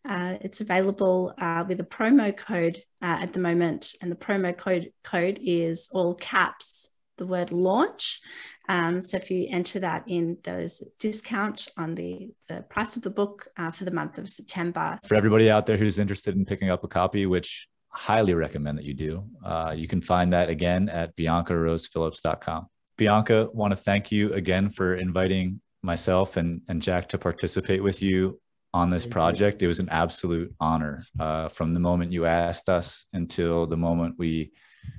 Uh, 0.07 0.35
it's 0.41 0.61
available 0.61 1.33
uh, 1.39 1.63
with 1.67 1.79
a 1.79 1.83
promo 1.83 2.35
code 2.35 2.81
uh, 3.01 3.17
at 3.21 3.33
the 3.33 3.39
moment, 3.39 3.93
and 4.01 4.11
the 4.11 4.15
promo 4.15 4.55
code 4.55 4.91
code 5.03 5.39
is 5.41 5.89
all 5.93 6.15
caps 6.15 6.89
the 7.17 7.25
word 7.25 7.51
launch. 7.51 8.19
Um, 8.67 8.99
so 8.99 9.17
if 9.17 9.29
you 9.29 9.47
enter 9.49 9.79
that 9.79 10.03
in, 10.07 10.37
there's 10.43 10.83
discount 10.99 11.67
on 11.77 11.95
the, 11.95 12.31
the 12.47 12.63
price 12.69 12.95
of 12.95 13.03
the 13.03 13.09
book 13.09 13.47
uh, 13.57 13.71
for 13.71 13.85
the 13.85 13.91
month 13.91 14.17
of 14.17 14.29
September. 14.29 14.99
For 15.05 15.15
everybody 15.15 15.49
out 15.49 15.65
there 15.65 15.77
who's 15.77 15.99
interested 15.99 16.35
in 16.35 16.45
picking 16.45 16.69
up 16.69 16.83
a 16.83 16.87
copy, 16.87 17.25
which 17.25 17.67
highly 17.89 18.33
recommend 18.33 18.77
that 18.77 18.85
you 18.85 18.93
do, 18.93 19.23
uh, 19.45 19.73
you 19.75 19.87
can 19.87 20.01
find 20.01 20.33
that 20.33 20.49
again 20.49 20.89
at 20.89 21.15
biancarosephillips.com. 21.15 22.67
Bianca, 22.97 23.49
want 23.53 23.71
to 23.71 23.75
thank 23.75 24.11
you 24.11 24.33
again 24.33 24.69
for 24.69 24.95
inviting 24.95 25.61
myself 25.81 26.37
and, 26.37 26.61
and 26.67 26.81
Jack 26.81 27.07
to 27.09 27.17
participate 27.17 27.83
with 27.83 28.01
you 28.01 28.39
on 28.75 28.89
this 28.89 29.05
project. 29.05 29.63
It 29.63 29.67
was 29.67 29.79
an 29.79 29.87
absolute 29.87 30.53
honor 30.59 31.05
uh, 31.17 31.47
from 31.47 31.73
the 31.73 31.79
moment 31.79 32.11
you 32.11 32.25
asked 32.25 32.67
us 32.67 33.05
until 33.13 33.65
the 33.65 33.77
moment 33.77 34.15
we 34.17 34.51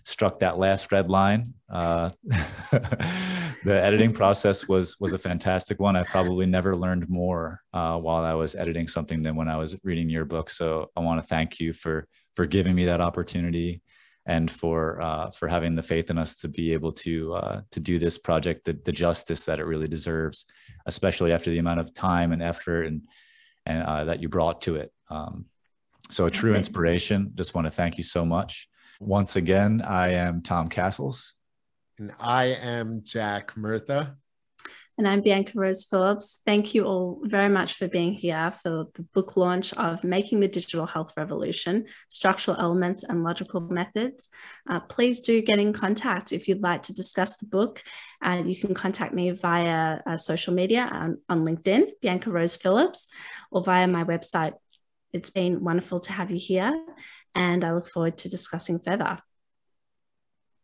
struck 0.03 0.41
that 0.41 0.59
last 0.59 0.91
red 0.93 1.11
line. 1.11 1.53
Uh, 1.71 2.09
the 2.73 3.53
editing 3.67 4.13
process 4.23 4.67
was 4.67 4.99
was 4.99 5.13
a 5.13 5.19
fantastic 5.19 5.79
one. 5.79 5.95
I 5.95 6.05
probably 6.05 6.47
never 6.47 6.75
learned 6.75 7.11
more 7.11 7.61
uh, 7.75 7.99
while 7.99 8.25
I 8.25 8.33
was 8.33 8.55
editing 8.55 8.89
something 8.89 9.23
than 9.23 9.37
when 9.37 9.47
I 9.47 9.59
was 9.59 9.77
reading 9.85 10.09
your 10.09 10.25
book. 10.25 10.49
So 10.49 10.91
I 10.97 11.01
want 11.01 11.21
to 11.21 11.29
thank 11.29 11.61
you 11.61 11.75
for 11.75 12.09
for 12.35 12.47
giving 12.47 12.75
me 12.75 12.87
that 12.87 13.03
opportunity 13.03 13.83
and 14.25 14.51
for 14.51 15.03
uh, 15.03 15.31
for 15.33 15.49
having 15.49 15.75
the 15.75 15.83
faith 15.83 16.09
in 16.09 16.17
us 16.17 16.37
to 16.37 16.49
be 16.49 16.73
able 16.73 16.93
to 16.93 17.35
uh, 17.35 17.61
to 17.73 17.81
do 17.81 17.99
this 17.99 18.17
project 18.17 18.65
the, 18.65 18.73
the 18.87 18.93
justice 18.93 19.45
that 19.45 19.59
it 19.61 19.67
really 19.67 19.89
deserves, 19.89 20.47
especially 20.87 21.33
after 21.33 21.51
the 21.51 21.59
amount 21.59 21.81
of 21.81 21.93
time 21.93 22.33
and 22.33 22.43
effort 22.43 22.85
and 22.85 23.03
and 23.67 23.83
uh, 23.83 24.05
that 24.05 24.23
you 24.23 24.29
brought 24.29 24.63
to 24.63 24.77
it. 24.77 24.93
Um, 25.11 25.47
so 26.09 26.27
a 26.27 26.31
true 26.31 26.55
inspiration. 26.55 27.33
Just 27.35 27.55
want 27.55 27.67
to 27.67 27.71
thank 27.71 27.99
you 27.99 28.05
so 28.05 28.25
much. 28.25 28.69
Once 29.01 29.37
again, 29.37 29.83
I 29.83 30.13
am 30.13 30.43
Tom 30.43 30.69
Castles. 30.69 31.35
And 31.99 32.13
I 32.21 32.45
am 32.45 33.03
Jack 33.05 33.57
Murtha. 33.57 34.17
And 34.99 35.07
I'm 35.07 35.21
Bianca 35.21 35.53
Rose 35.55 35.85
Phillips. 35.85 36.41
Thank 36.47 36.75
you 36.75 36.85
all 36.85 37.21
very 37.23 37.51
much 37.51 37.75
for 37.75 37.87
being 37.87 38.15
here 38.15 38.51
for 38.51 38.87
the 38.95 39.03
book 39.13 39.37
launch 39.37 39.75
of 39.75 40.03
Making 40.03 40.41
the 40.41 40.49
Digital 40.49 40.87
Health 40.87 41.13
Revolution 41.19 41.85
Structural 42.09 42.57
Elements 42.57 43.05
and 43.05 43.23
Logical 43.23 43.61
Methods. 43.61 44.31
Uh, 44.67 44.81
please 44.81 45.21
do 45.21 45.43
get 45.43 45.59
in 45.59 45.75
contact 45.75 46.33
if 46.33 46.49
you'd 46.49 46.63
like 46.63 46.83
to 46.85 46.95
discuss 46.95 47.37
the 47.37 47.45
book. 47.45 47.83
Uh, 48.23 48.43
you 48.47 48.57
can 48.57 48.73
contact 48.73 49.13
me 49.13 49.33
via 49.33 50.01
uh, 50.07 50.17
social 50.17 50.55
media 50.55 50.89
um, 50.91 51.19
on 51.29 51.45
LinkedIn, 51.45 51.89
Bianca 52.01 52.31
Rose 52.31 52.57
Phillips, 52.57 53.09
or 53.51 53.63
via 53.63 53.87
my 53.87 54.05
website. 54.05 54.55
It's 55.13 55.29
been 55.29 55.63
wonderful 55.63 55.99
to 55.99 56.13
have 56.13 56.31
you 56.31 56.39
here 56.39 56.75
and 57.35 57.65
I 57.65 57.75
look 57.75 57.87
forward 57.87 58.17
to 58.19 58.31
discussing 58.31 58.79
further. 58.79 59.19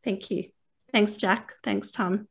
Thank 0.02 0.30
you. 0.30 0.48
Thanks, 0.90 1.18
Jack. 1.18 1.52
Thanks, 1.62 1.92
Tom. 1.92 2.28